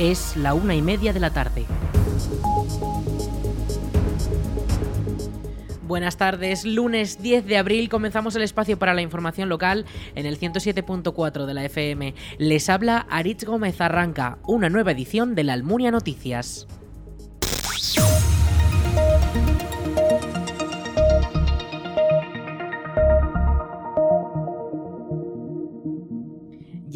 [0.00, 1.66] Es la una y media de la tarde.
[5.86, 9.84] Buenas tardes, lunes 10 de abril comenzamos el espacio para la información local
[10.14, 12.14] en el 107.4 de la FM.
[12.38, 16.66] Les habla Aritz Gómez Arranca, una nueva edición de la Almunia Noticias.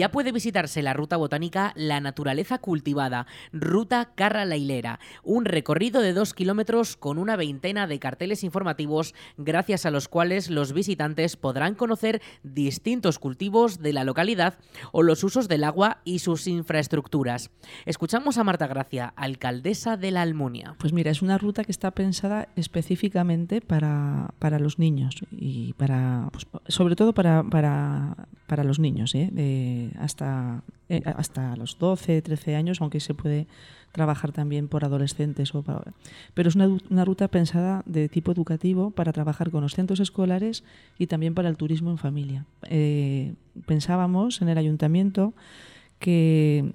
[0.05, 6.03] Ya puede visitarse la ruta botánica La Naturaleza Cultivada, Ruta Carra la Hilera, un recorrido
[6.03, 11.39] de dos kilómetros con una veintena de carteles informativos, gracias a los cuales los visitantes
[11.39, 14.59] podrán conocer distintos cultivos de la localidad
[14.93, 17.51] o los usos del agua y sus infraestructuras.
[17.87, 20.77] Escuchamos a Marta Gracia, alcaldesa de la Almunia.
[20.81, 26.29] Pues mira, es una ruta que está pensada específicamente para, para los niños y para,
[26.31, 29.15] pues, sobre todo para, para, para los niños.
[29.15, 29.31] ¿eh?
[29.99, 33.47] Hasta, eh, hasta los 12, 13 años, aunque se puede
[33.93, 35.55] trabajar también por adolescentes.
[35.55, 35.65] O
[36.35, 40.65] pero es una, ruta pensada de tipo educativo para trabajar con los centros escolares
[40.99, 42.45] y también para el turismo en familia.
[42.69, 43.35] Eh,
[43.67, 45.33] pensábamos en el ayuntamiento
[45.99, 46.73] que,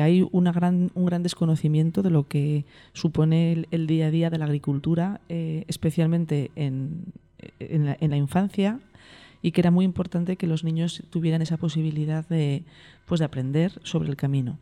[0.00, 4.38] hay una gran, un gran desconocimiento de lo que supone el, día a día de
[4.38, 7.06] la agricultura, eh, especialmente en,
[7.58, 8.78] en la infancia
[9.42, 12.64] y que era muy importante que los niños tuvieran esa posibilidad de,
[13.06, 14.58] pues, de aprender sobre el camino.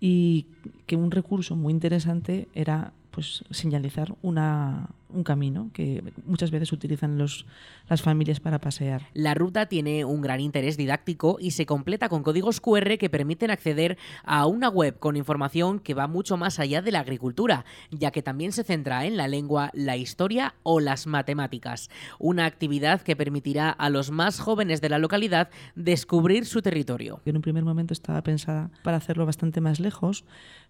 [0.00, 0.46] Y
[0.86, 7.16] que un recurso muy interesante era pues señalizar una, un camino que muchas veces utilizan
[7.16, 7.46] los,
[7.88, 9.06] las familias para pasear.
[9.14, 13.50] La ruta tiene un gran interés didáctico y se completa con códigos QR que permiten
[13.50, 18.10] acceder a una web con información que va mucho más allá de la agricultura, ya
[18.10, 21.88] que también se centra en la lengua, la historia o las matemáticas.
[22.18, 27.22] Una actividad que permitirá a los más jóvenes de la localidad descubrir su territorio.
[27.24, 30.26] En un primer momento estaba pensada para hacerlo bastante más lejos,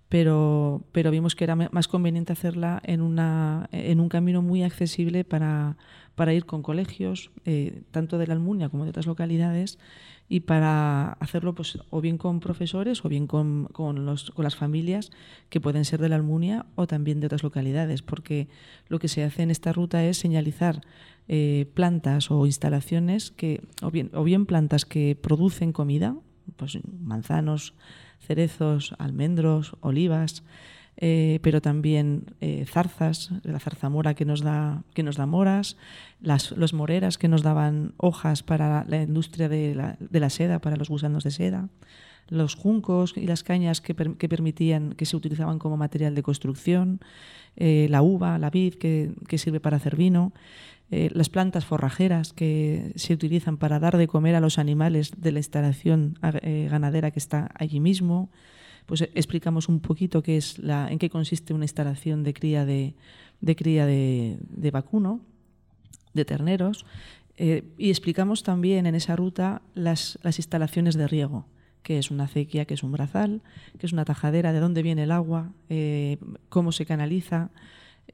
[0.08, 5.24] pero, pero vimos que era más conveniente hacerla en, una, en un camino muy accesible
[5.24, 5.76] para,
[6.32, 9.78] ir con colegios, eh, tanto de la Almunia como de otras localidades,
[10.28, 13.68] y para hacerlo pues, o bien con profesores o bien con,
[14.36, 15.10] las familias
[15.50, 18.48] que pueden ser de la Almunia o también de otras localidades, porque
[18.88, 20.82] lo que se hace en esta ruta es señalizar
[21.28, 23.90] eh, plantas o instalaciones que, o
[24.24, 26.16] bien plantas que producen comida,
[26.56, 27.74] pues manzanos,
[28.20, 30.42] cerezos, almendros, olivas,
[30.98, 35.76] eh, pero también eh, zarzas, la zarzamora que nos da, que nos da moras,
[36.20, 40.58] las los moreras que nos daban hojas para la industria de la, de la seda,
[40.58, 41.68] para los gusanos de seda,
[42.28, 47.00] los juncos y las cañas que, que permitían, que se utilizaban como material de construcción,
[47.56, 50.32] eh, la uva, la vid que, que sirve para hacer vino.
[50.92, 55.32] Eh, las plantas forrajeras que se utilizan para dar de comer a los animales de
[55.32, 58.30] la instalación eh, ganadera que está allí mismo.
[58.86, 62.64] Pues eh, explicamos un poquito qué es la, en qué consiste una instalación de cría
[62.64, 62.94] de,
[63.40, 65.20] de cría de, de, vacuno,
[66.14, 66.86] de terneros,
[67.38, 71.44] y explicamos también en esa ruta las, las instalaciones de riego
[71.82, 73.42] qué es una acequia, qué es un brazal,
[73.78, 75.52] qué es una tajadera, de dónde viene el agua,
[76.48, 77.50] cómo se canaliza,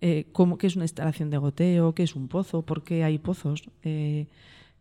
[0.02, 3.18] eh, cómo, qué es una instalación de goteo, qué es un pozo, por qué hay
[3.18, 3.62] pozos.
[3.84, 4.26] Eh,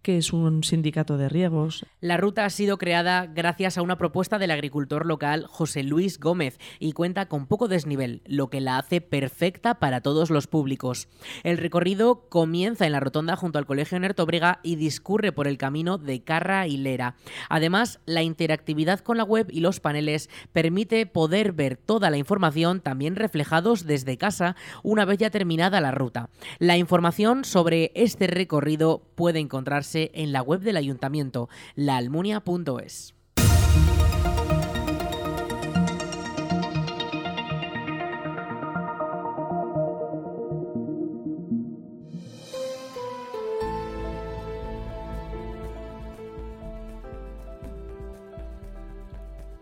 [0.01, 1.85] que es un sindicato de riegos.
[2.00, 6.59] La ruta ha sido creada gracias a una propuesta del agricultor local José Luis Gómez
[6.79, 11.07] y cuenta con poco desnivel, lo que la hace perfecta para todos los públicos.
[11.44, 15.97] El recorrido comienza en la rotonda junto al Colegio Nertobrega y discurre por el camino
[15.97, 17.16] de Carra y Lera.
[17.50, 22.81] Además, la interactividad con la web y los paneles permite poder ver toda la información
[22.81, 26.29] también reflejados desde casa una vez ya terminada la ruta.
[26.59, 33.13] La información sobre este recorrido puede encontrarse en la web del ayuntamiento, laalmunia.es.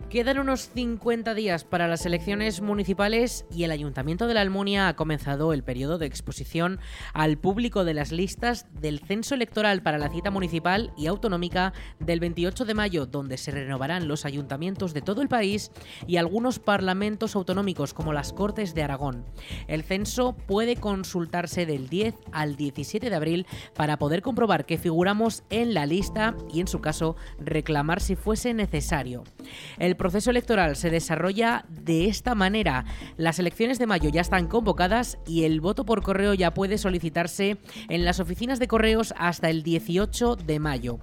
[0.09, 4.95] Quedan unos 50 días para las elecciones municipales y el Ayuntamiento de la Almunia ha
[4.95, 6.79] comenzado el periodo de exposición
[7.13, 12.19] al público de las listas del censo electoral para la cita municipal y autonómica del
[12.21, 15.69] 28 de mayo, donde se renovarán los ayuntamientos de todo el país
[16.07, 19.25] y algunos parlamentos autonómicos como las Cortes de Aragón.
[19.67, 23.45] El censo puede consultarse del 10 al 17 de abril
[23.75, 28.55] para poder comprobar que figuramos en la lista y en su caso reclamar si fuese
[28.55, 29.23] necesario.
[29.99, 32.85] Proceso electoral se desarrolla de esta manera.
[33.17, 37.57] Las elecciones de mayo ya están convocadas y el voto por correo ya puede solicitarse
[37.89, 40.97] en las oficinas de correos hasta el 18 de mayo.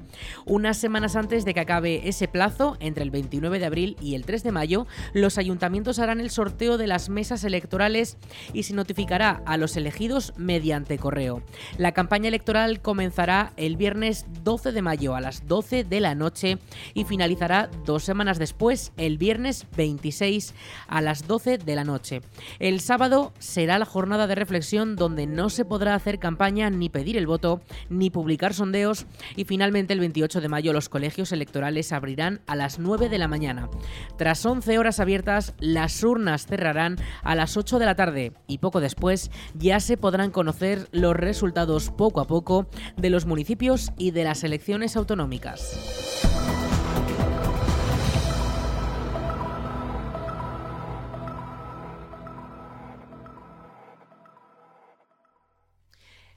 [0.47, 4.25] Unas semanas antes de que acabe ese plazo, entre el 29 de abril y el
[4.25, 8.17] 3 de mayo, los ayuntamientos harán el sorteo de las mesas electorales
[8.53, 11.43] y se notificará a los elegidos mediante correo.
[11.77, 16.59] La campaña electoral comenzará el viernes 12 de mayo a las 12 de la noche
[16.95, 20.55] y finalizará dos semanas después, el viernes 26
[20.89, 22.21] a las 12 de la noche.
[22.59, 27.17] El sábado será la jornada de reflexión donde no se podrá hacer campaña ni pedir
[27.17, 29.07] el voto ni publicar sondeos
[29.37, 33.29] y finalmente el 28 de mayo los colegios electorales abrirán a las 9 de la
[33.29, 33.69] mañana.
[34.17, 38.81] Tras 11 horas abiertas, las urnas cerrarán a las 8 de la tarde y poco
[38.81, 42.67] después ya se podrán conocer los resultados poco a poco
[42.97, 46.26] de los municipios y de las elecciones autonómicas.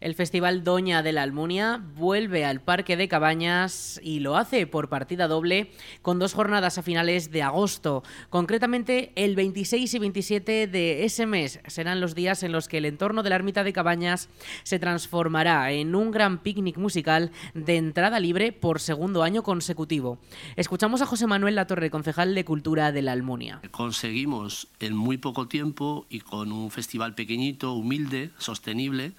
[0.01, 4.87] El Festival Doña de la Almunia vuelve al Parque de Cabañas y lo hace por
[4.87, 8.03] partida doble con dos jornadas a finales de agosto.
[8.29, 12.85] Concretamente, el 26 y 27 de ese mes serán los días en los que el
[12.85, 14.29] entorno de la ermita de Cabañas
[14.63, 20.17] se transformará en un gran picnic musical de entrada libre por segundo año consecutivo.
[20.55, 23.59] Escuchamos a José Manuel Latorre, concejal de Cultura de la Almunia.
[23.71, 29.11] Conseguimos en muy poco tiempo y con un festival pequeñito, humilde, sostenible,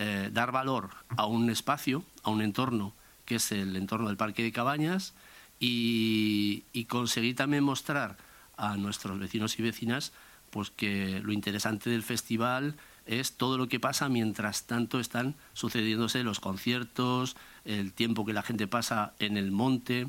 [0.00, 4.44] eh, dar valor a un espacio, a un entorno, que es el entorno del Parque
[4.44, 5.12] de Cabañas,
[5.58, 8.16] y, conseguir también mostrar
[8.56, 10.12] a nuestros vecinos y vecinas
[10.50, 16.22] pues que lo interesante del festival es todo lo que pasa mientras tanto están sucediéndose
[16.22, 20.08] los conciertos, el tiempo que la gente pasa en el monte,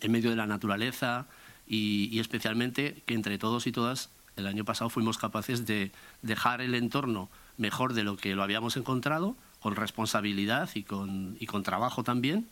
[0.00, 1.26] en medio de la naturaleza
[1.68, 6.62] y, y especialmente que entre todos y todas el año pasado fuimos capaces de dejar
[6.62, 7.28] el entorno
[7.60, 12.48] mejor de lo que lo habíamos encontrado, con responsabilidad y con, y con trabajo también,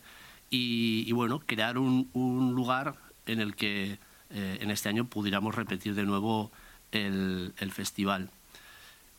[0.51, 2.95] y, bueno, crear un, un, lugar
[3.27, 3.99] en el que
[4.31, 6.51] eh, en este año pudiéramos repetir de nuevo
[6.91, 8.31] el, el festival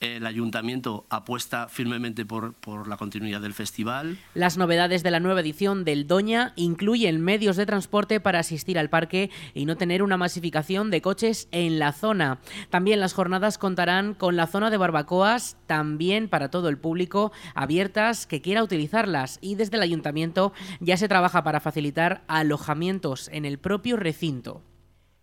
[0.00, 4.16] el ayuntamiento apuesta firmemente por, por, la continuidad del festival.
[4.34, 8.88] Las novedades de la nueva edición del Doña incluyen medios de transporte para asistir al
[8.88, 12.40] parque y no tener una masificación de coches en la zona.
[12.70, 18.26] También las jornadas contarán con la zona de barbacoas, también para todo el público, abiertas
[18.26, 23.58] que quiera utilizarlas y desde el ayuntamiento ya se trabaja para facilitar alojamientos en el
[23.58, 24.62] propio recinto.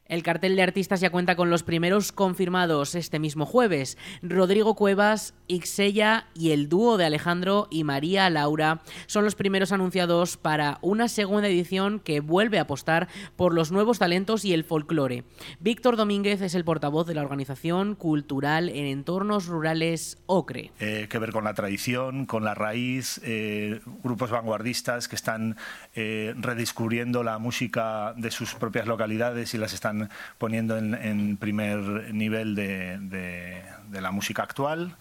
[0.07, 3.98] El cartel de artistas ya cuenta con los primeros confirmados este mismo jueves.
[4.21, 10.38] Rodrigo Cuevas, Ixella y el dúo de Alejandro y María Laura son los primeros anunciados
[10.38, 15.24] para una segunda edición que vuelve a apostar por los nuevos talentos y el folclore.
[15.59, 20.71] Víctor Domínguez es el portavoz de la organización cultural en entornos rurales OCRE.
[20.80, 25.57] Eh, que ver con la tradición, con la raíz, eh, grupos vanguardistas que están
[25.95, 29.96] eh, redescubriendo la música de sus propias localidades y las están
[30.38, 34.95] poniendo en, primer nivel de, la música actual.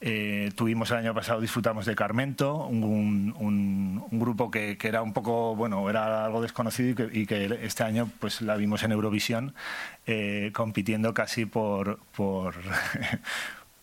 [0.00, 5.88] Eh, tuvimos el año pasado, disfrutamos de Carmento, un, grupo que, era un poco, bueno,
[5.88, 9.54] era algo desconocido y que, este año pues la vimos en Eurovisión,
[10.06, 11.98] eh, compitiendo casi por...
[12.14, 12.54] por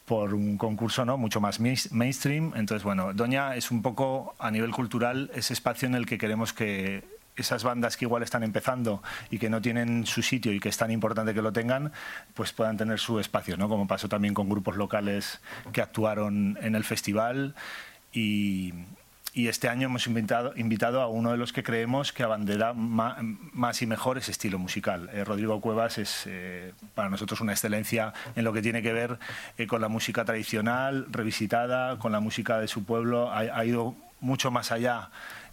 [0.09, 1.19] por un concurso ¿no?
[1.19, 2.53] mucho más mainstream.
[2.55, 6.51] Entonces, bueno, Doña es un poco, a nivel cultural, ese espacio en el que queremos
[6.51, 10.69] que esas bandas que igual están empezando y que no tienen su sitio y que
[10.69, 11.91] es tan importante que lo tengan,
[12.33, 13.69] pues puedan tener su espacio, ¿no?
[13.69, 15.41] Como pasó también con grupos locales
[15.71, 17.55] que actuaron en el festival
[18.11, 18.73] y,
[19.35, 23.87] este año hemos invitado, invitado, a uno de los que creemos que abandera más, y
[23.87, 25.09] mejor ese estilo musical.
[25.13, 29.17] Eh, Rodrigo Cuevas es eh, para nosotros una excelencia en lo que tiene que ver
[29.57, 33.31] eh, con la música tradicional, revisitada, con la música de su pueblo.
[33.31, 35.09] ha ido mucho más allá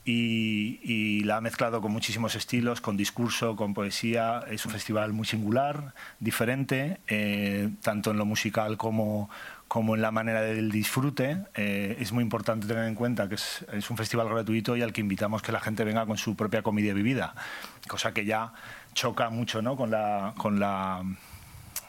[0.09, 4.45] y, la ha mezclado con muchísimos estilos, con discurso, con poesía.
[4.49, 9.29] Es un festival muy singular, diferente, eh, tanto en lo musical como,
[9.67, 11.39] como en la manera del disfrute.
[11.55, 14.93] Eh, es muy importante tener en cuenta que es, es, un festival gratuito y al
[14.93, 17.35] que invitamos que la gente venga con su propia comida vivida,
[17.89, 18.53] cosa que ya
[18.95, 19.77] choca mucho ¿no?
[19.77, 20.35] con la...
[20.37, 21.03] Con la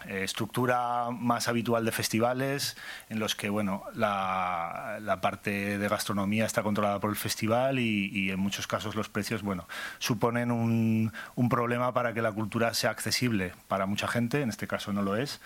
[0.07, 2.77] eh, estructura más habitual de festivales
[3.09, 8.39] en los que bueno la, parte de gastronomía está controlada por el festival y, en
[8.39, 9.67] muchos casos los precios bueno
[9.99, 11.11] suponen un,
[11.49, 15.15] problema para que la cultura sea accesible para mucha gente en este caso no lo
[15.15, 15.39] es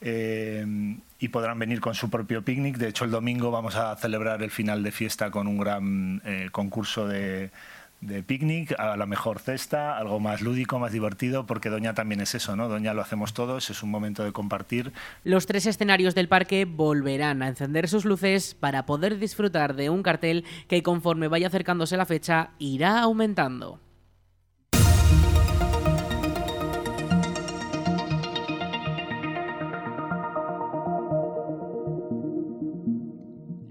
[0.00, 0.66] eh,
[1.18, 2.76] y podrán venir con su propio picnic.
[2.76, 6.48] De hecho, el domingo vamos a celebrar el final de fiesta con un gran eh,
[6.50, 7.52] concurso de,
[8.02, 12.34] de picnic a la mejor cesta, algo más lúdico, más divertido, porque Doña también es
[12.34, 12.68] eso, ¿no?
[12.68, 14.92] Doña lo hacemos todos, es un momento de compartir.
[15.24, 20.02] Los tres escenarios del parque volverán a encender sus luces para poder disfrutar de un
[20.02, 23.80] cartel que conforme vaya acercándose la fecha irá aumentando.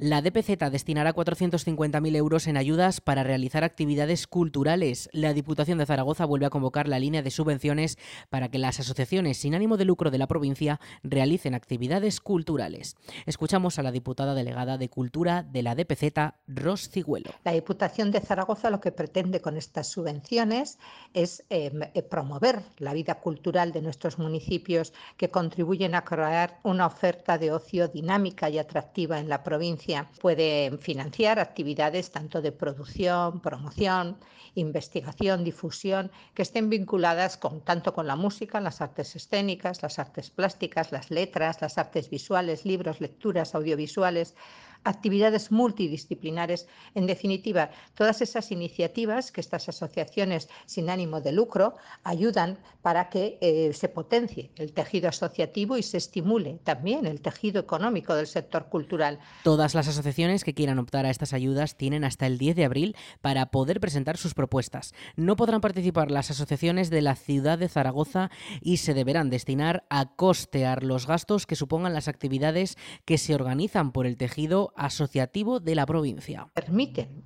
[0.04, 5.12] La DPZ destinará 450.000 euros en ayudas para realizar actividades culturales.
[5.14, 8.00] La Diputación de Zaragoza vuelve a convocar la línea de subvenciones
[8.32, 12.96] para que las asociaciones sin ánimo de lucro de la provincia realicen actividades culturales.
[13.28, 17.30] Escuchamos a la diputada delegada de Cultura de la DPZ, Ros Cigüelo.
[17.44, 20.80] La Diputación de Zaragoza lo que pretende con estas subvenciones
[21.14, 26.88] es em, eh, promover la vida cultural de nuestros municipios que contribuyen a crear una
[26.88, 33.40] oferta de ocio dinámica y atractiva en la provincia puede financiar actividades tanto de producción,
[33.42, 34.18] promoción,
[34.56, 40.30] investigación, difusión, que estén vinculadas con, tanto con la música, las artes escénicas, las artes
[40.30, 44.36] plásticas, las letras, las artes visuales, libros, lecturas, audiovisuales,
[44.84, 46.68] actividades multidisciplinares.
[46.96, 53.38] En definitiva, todas esas iniciativas que estas asociaciones sin ánimo de lucro ayudan para que
[53.42, 58.70] eh, se potencie el tejido asociativo y se estimule también el tejido económico del sector
[58.70, 59.20] cultural.
[59.44, 62.96] Todas las asociaciones que quieran optar a estas ayudas tienen hasta el 10 de abril
[63.22, 64.94] para poder presentar sus propuestas.
[65.16, 68.30] No podrán participar las asociaciones de la ciudad de Zaragoza
[68.62, 73.92] y se deberán destinar a costear los gastos que supongan las actividades que se organizan
[73.92, 76.50] por el tejido asociativo de la provincia.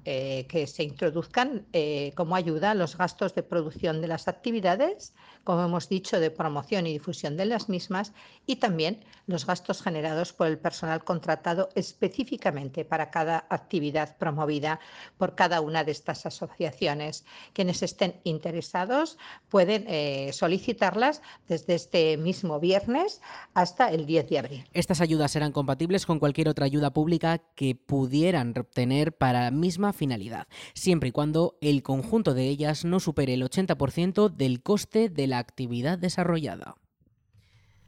[0.07, 5.63] Eh, que se introduzcan eh, como ayuda los gastos de producción de las actividades, como
[5.63, 8.13] hemos dicho, de promoción y difusión de las mismas,
[8.45, 14.79] y también los gastos generados por el personal contratado específicamente para cada actividad promovida
[15.17, 17.25] por cada una de estas asociaciones.
[17.53, 19.17] Quienes estén interesados
[19.49, 23.21] pueden eh, solicitarlas desde este mismo viernes
[23.55, 24.69] hasta el 10 de abril.
[24.73, 30.47] Estas ayudas serán compatibles con cualquier otra ayuda pública que pudieran obtener para misma finalidad,
[30.73, 35.39] siempre y cuando el conjunto de ellas no supere el 80% del coste de la
[35.39, 36.75] actividad desarrollada.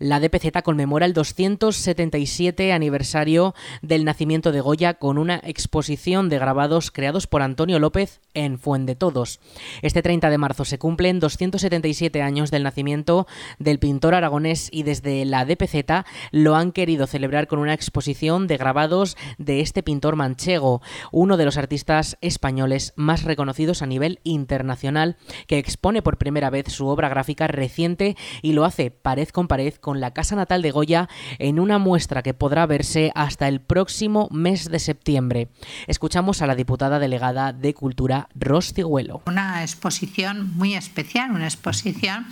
[0.00, 6.90] la DPZ conmemora el 277 aniversario del nacimiento de Goya con una exposición de grabados
[6.90, 8.58] creados por Antonio López en
[8.98, 9.40] Todos.
[9.82, 13.26] Este 30 de marzo se cumplen 277 años del nacimiento
[13.58, 18.56] del pintor aragonés y desde la DPZ lo han querido celebrar con una exposición de
[18.56, 20.80] grabados de este pintor manchego,
[21.12, 26.72] uno de los artistas españoles más reconocidos a nivel internacional, que expone por primera vez
[26.72, 30.70] su obra gráfica reciente y lo hace pared con pared con la casa natal de
[30.70, 31.08] Goya
[31.40, 35.48] en una muestra que podrá verse hasta el próximo mes de septiembre.
[35.88, 39.22] Escuchamos a la diputada delegada de Cultura, Ros Cigüelo.
[39.26, 42.28] Una exposición muy especial, una exposición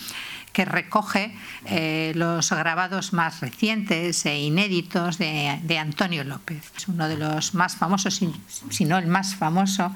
[0.53, 1.35] que recoge
[1.65, 6.63] eh, los grabados más recientes e inéditos de, Antonio López.
[6.77, 8.23] Es uno de los más famosos,
[8.71, 9.93] si no el más famoso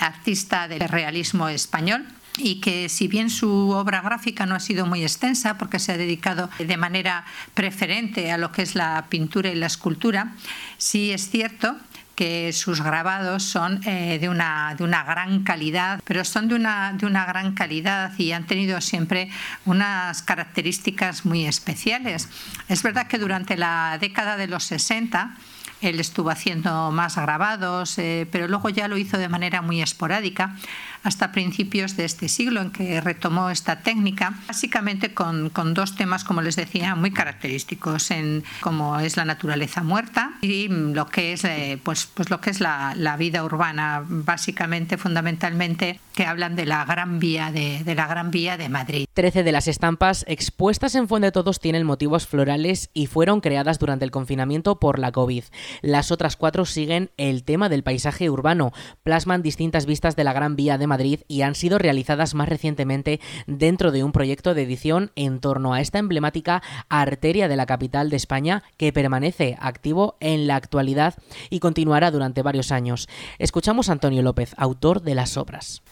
[0.00, 2.04] artista del realismo español
[2.38, 5.96] y que si bien su obra gráfica no ha sido muy extensa porque se ha
[5.96, 10.34] dedicado de manera preferente a lo que es la pintura y la escultura,
[10.76, 11.76] sí es cierto
[12.18, 16.92] que sus grabados son eh, de, una, de una gran calidad, pero son de una,
[16.92, 19.30] de una gran calidad y han tenido siempre
[19.66, 22.28] unas características muy especiales.
[22.68, 25.36] Es verdad que durante la década de los 60,
[25.80, 30.56] él estuvo haciendo más grabados, eh, pero luego ya lo hizo de manera muy esporádica
[31.02, 36.24] hasta principios de este siglo en que retomó esta técnica, básicamente con, con dos temas,
[36.24, 41.44] como les decía, muy característicos, en, como es la naturaleza muerta y lo que es,
[41.44, 46.66] eh, pues, pues lo que es la, la, vida urbana, básicamente, fundamentalmente, que hablan de
[46.66, 49.06] la Gran Vía de, de la Gran Vía de Madrid.
[49.12, 54.04] Trece de las estampas expuestas en Fuente Todos tienen motivos florales y fueron creadas durante
[54.04, 55.44] el confinamiento por la COVID.
[55.82, 60.56] Las otras cuatro siguen el tema del paisaje urbano, plasman distintas vistas de la Gran
[60.56, 65.12] Vía de Madrid y han sido realizadas más recientemente dentro de un proyecto de edición
[65.14, 70.46] en torno a esta emblemática arteria de la capital de España que permanece activo en
[70.48, 71.14] la actualidad
[71.50, 73.08] y continuará durante varios años.
[73.38, 75.82] Escuchamos a Antonio López, autor de las obras.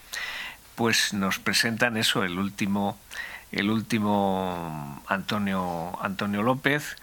[0.74, 2.98] Pues nos presentan eso, el último,
[3.52, 6.96] el último Antonio, Antonio López,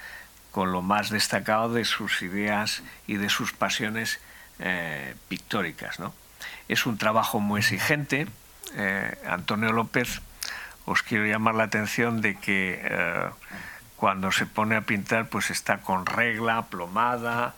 [0.51, 4.19] con lo más destacado de sus ideas y de sus pasiones
[4.59, 5.99] eh, pictóricas.
[5.99, 6.13] ¿no?
[6.67, 8.27] Es un trabajo muy exigente.
[8.75, 10.21] Eh, Antonio López,
[10.85, 13.29] os quiero llamar la atención de que eh,
[13.97, 17.53] cuando se pone a pintar, pues está con regla, plomada,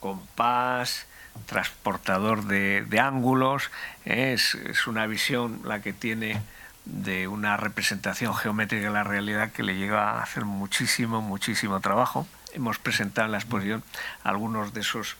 [0.00, 1.06] compás,
[1.46, 3.70] transportador de, ángulos.
[4.04, 6.40] Es, una visión la que tiene
[6.84, 12.26] de una representación geométrica de la realidad que le lleva a hacer muchísimo, muchísimo trabajo
[12.52, 13.82] hemos presentado en la exposición
[14.22, 15.16] algunos de esos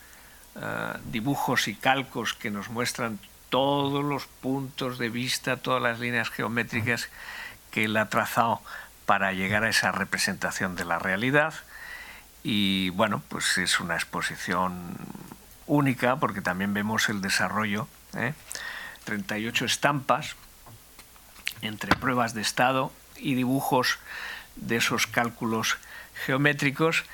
[0.57, 3.19] eh, dibujos y calcos que nos muestran
[3.51, 7.09] todos los puntos de vista, todas las líneas geométricas
[7.71, 8.61] que él ha trazado
[9.07, 11.53] para llegar a esa representación de la realidad.
[12.43, 14.97] Y bueno, pues es una exposición
[15.67, 17.89] única porque también vemos el desarrollo.
[19.05, 19.67] 38 ¿eh?
[19.67, 20.37] estampas
[21.63, 23.99] entre pruebas de estado y dibujos
[24.57, 25.77] de esos cálculos
[26.25, 27.05] geométricos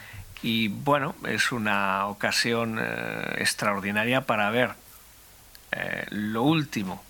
[0.43, 4.75] y bueno, es una ocasión eh, extraordinaria para ver
[5.73, 7.02] eh, lo último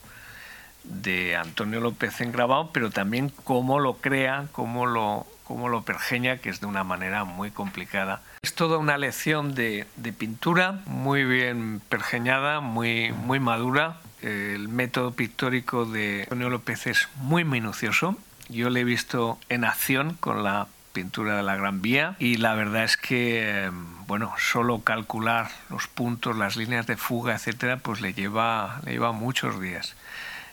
[0.84, 6.38] de Antonio López en grabado, pero también cómo lo crea, cómo lo, cómo lo pergeña,
[6.38, 8.22] que es de una manera muy complicada.
[8.42, 9.86] Es toda una lección de,
[10.18, 13.98] pintura muy bien pergeñada, muy, muy madura.
[14.22, 18.16] El método pictórico de Antonio López es muy minucioso.
[18.48, 22.54] Yo le he visto en acción con la pintura de la Gran Vía y la
[22.54, 23.70] verdad es que
[24.06, 29.12] bueno solo calcular los puntos las líneas de fuga etcétera pues le lleva le lleva
[29.12, 29.94] muchos días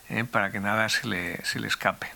[0.10, 0.26] ¿eh?
[0.26, 2.12] para que nada se le, se le escape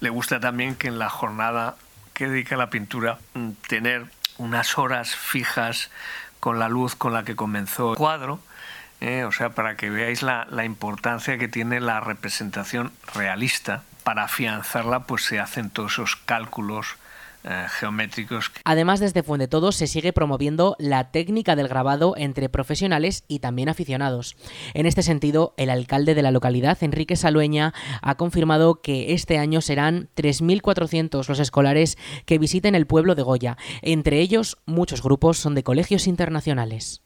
[0.00, 1.76] le gusta también que en la jornada
[2.12, 4.04] que dedica a la pintura mm, tener
[4.36, 5.90] unas horas fijas
[6.38, 8.40] con la luz con la que comenzó el cuadro
[9.00, 9.24] ¿eh?
[9.24, 15.04] o sea para que veáis la, la importancia que tiene la representación realista para afianzarla
[15.04, 16.98] pues se hacen todos esos cálculos
[17.44, 17.66] eh.
[18.64, 23.68] Además, desde Fuente Todo se sigue promoviendo la técnica del grabado entre profesionales y también
[23.68, 24.36] aficionados.
[24.74, 27.72] En este sentido, el alcalde de la localidad, Enrique Salueña,
[28.02, 33.56] ha confirmado que este año serán 3.400 los escolares que visiten el pueblo de Goya.
[33.82, 37.02] Entre ellos, muchos grupos son de colegios internacionales.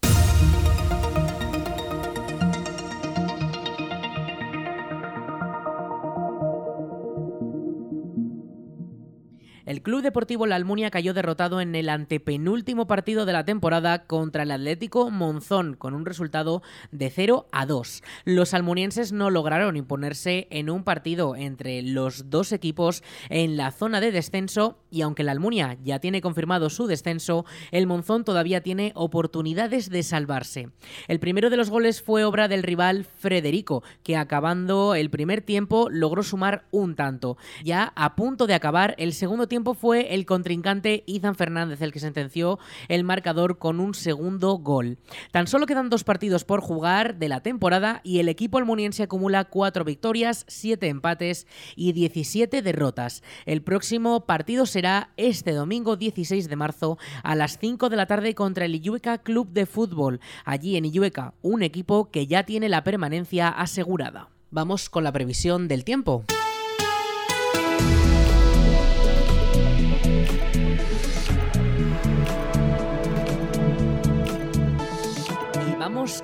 [9.66, 14.42] El Club Deportivo La Almunia cayó derrotado en el antepenúltimo partido de la temporada contra
[14.42, 18.02] el Atlético Monzón con un resultado de 0 a 2.
[18.26, 24.02] Los almunienses no lograron imponerse en un partido entre los dos equipos en la zona
[24.02, 28.92] de descenso y aunque la Almunia ya tiene confirmado su descenso, el Monzón todavía tiene
[28.94, 30.68] oportunidades de salvarse.
[31.08, 35.88] El primero de los goles fue obra del rival Frederico, que acabando el primer tiempo
[35.88, 37.38] logró sumar un tanto.
[37.64, 41.92] Ya a punto de acabar el segundo tiempo tiempo fue el contrincante Izan Fernández el
[41.92, 44.98] que sentenció el marcador con un segundo gol.
[45.30, 49.44] Tan solo quedan dos partidos por jugar de la temporada y el equipo almoniense acumula
[49.44, 53.22] cuatro victorias, siete empates y 17 derrotas.
[53.46, 58.34] El próximo partido será este domingo 16 de marzo a las 5 de la tarde
[58.34, 60.18] contra el Illueca Club de Fútbol.
[60.44, 64.30] Allí en Illueca, un equipo que ya tiene la permanencia asegurada.
[64.50, 66.24] Vamos con la previsión del tiempo.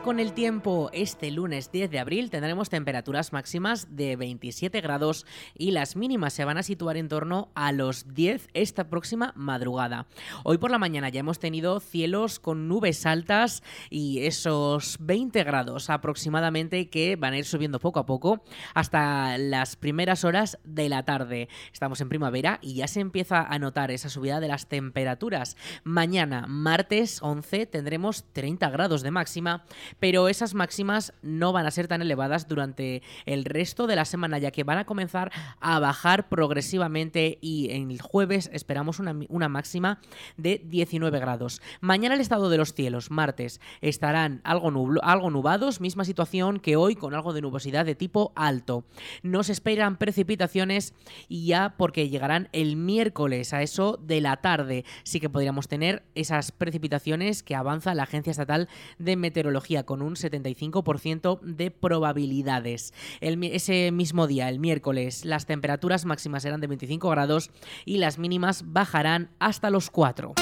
[0.03, 0.89] Con el tiempo.
[0.95, 6.47] Este lunes 10 de abril tendremos temperaturas máximas de 27 grados y las mínimas se
[6.47, 10.07] van a situar en torno a los 10 esta próxima madrugada.
[10.45, 15.91] Hoy por la mañana ya hemos tenido cielos con nubes altas y esos 20 grados
[15.91, 18.43] aproximadamente que van a ir subiendo poco a poco
[18.73, 21.51] hasta las primeras horas de la tarde.
[21.71, 25.59] Estamos en primavera y ya se empieza a notar esa subida de las temperaturas.
[25.85, 29.50] Mañana, martes 11, tendremos 30 grados de máxima
[29.99, 34.39] pero esas máximas no van a ser tan elevadas durante el resto de la semana,
[34.39, 40.01] ya que van a comenzar a bajar progresivamente y en el jueves esperamos una, máxima
[40.37, 41.61] de 19 grados.
[41.81, 47.15] Mañana el estado de los cielos, martes, estarán algo nubados, misma situación que hoy con
[47.15, 48.85] algo de nubosidad de tipo alto.
[49.23, 50.95] No se esperan precipitaciones
[51.29, 54.85] y ya porque llegarán el miércoles a eso de la tarde.
[55.03, 60.03] Sí que podríamos tener esas precipitaciones que avanza la Agencia Estatal de Meteorología meteorología con
[60.03, 62.93] un 75% de probabilidades.
[63.21, 67.51] ese mismo día, el miércoles, las temperaturas máximas serán de 25 grados
[67.87, 70.35] y las mínimas bajarán hasta los 4.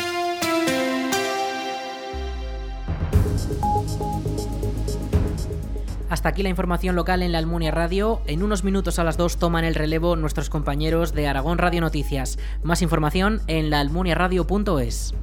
[6.10, 8.20] Hasta aquí la información local en la Almunia Radio.
[8.26, 12.38] En unos minutos a las 2 toman el relevo nuestros compañeros de Aragón Radio Noticias.
[12.64, 15.14] Más información en laalmuniaradio.es.